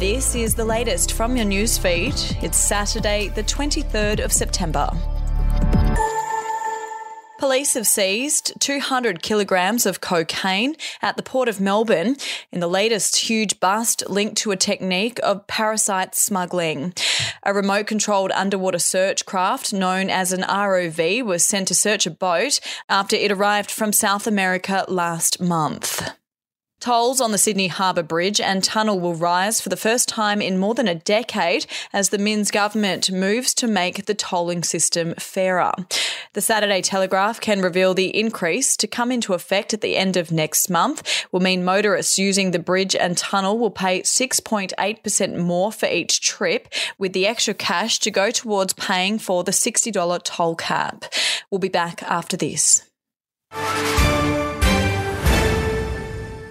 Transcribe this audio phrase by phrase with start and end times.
[0.00, 2.42] This is the latest from your newsfeed.
[2.42, 4.88] It's Saturday, the 23rd of September.
[7.38, 12.16] Police have seized 200 kilograms of cocaine at the Port of Melbourne
[12.50, 16.94] in the latest huge bust linked to a technique of parasite smuggling.
[17.42, 22.10] A remote controlled underwater search craft known as an ROV was sent to search a
[22.10, 22.58] boat
[22.88, 26.10] after it arrived from South America last month.
[26.80, 30.56] Tolls on the Sydney Harbour Bridge and tunnel will rise for the first time in
[30.56, 35.72] more than a decade as the Minns government moves to make the tolling system fairer.
[36.32, 40.32] The Saturday Telegraph can reveal the increase to come into effect at the end of
[40.32, 45.84] next month will mean motorists using the bridge and tunnel will pay 6.8% more for
[45.86, 51.04] each trip, with the extra cash to go towards paying for the $60 toll cap.
[51.50, 52.84] We'll be back after this.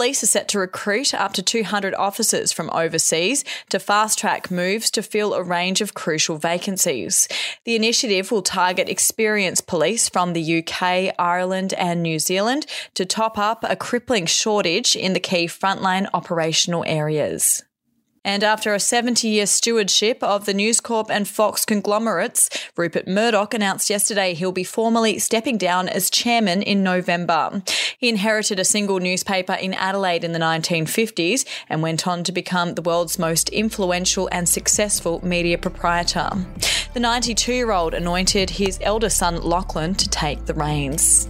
[0.00, 4.90] Police are set to recruit up to 200 officers from overseas to fast track moves
[4.92, 7.28] to fill a range of crucial vacancies.
[7.66, 13.36] The initiative will target experienced police from the UK, Ireland, and New Zealand to top
[13.36, 17.62] up a crippling shortage in the key frontline operational areas.
[18.24, 23.54] And after a 70 year stewardship of the News Corp and Fox conglomerates, Rupert Murdoch
[23.54, 27.62] announced yesterday he'll be formally stepping down as chairman in November.
[27.96, 32.74] He inherited a single newspaper in Adelaide in the 1950s and went on to become
[32.74, 36.28] the world's most influential and successful media proprietor.
[36.92, 41.29] The 92 year old anointed his elder son Lachlan to take the reins.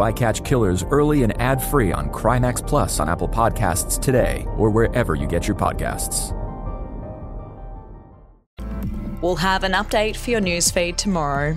[0.00, 4.70] I Catch Killers early and ad free on Crimex Plus on Apple Podcasts today or
[4.70, 6.32] wherever you get your podcasts.
[9.20, 11.56] We'll have an update for your newsfeed tomorrow.